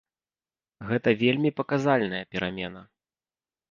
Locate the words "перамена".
2.35-2.81